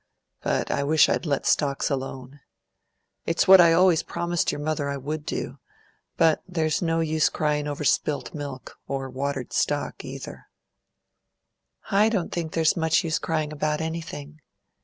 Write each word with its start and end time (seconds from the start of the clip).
But 0.41 0.71
I 0.71 0.83
wish 0.83 1.07
I'd 1.07 1.27
let 1.27 1.45
stocks 1.45 1.91
alone. 1.91 2.39
It's 3.27 3.47
what 3.47 3.61
I 3.61 3.71
always 3.73 4.01
promised 4.01 4.51
your 4.51 4.57
mother 4.59 4.89
I 4.89 4.97
would 4.97 5.27
do. 5.27 5.59
But 6.17 6.41
there's 6.47 6.81
no 6.81 7.01
use 7.01 7.29
cryin' 7.29 7.67
over 7.67 7.83
spilt 7.83 8.33
milk; 8.33 8.79
or 8.87 9.11
watered 9.11 9.53
stock, 9.53 10.03
either." 10.03 10.47
"I 11.91 12.09
don't 12.09 12.31
think 12.31 12.53
there's 12.53 12.75
much 12.75 13.03
use 13.03 13.19
crying 13.19 13.53
about 13.53 13.79
anything. 13.79 14.41